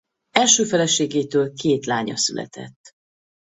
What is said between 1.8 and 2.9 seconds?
lánya született.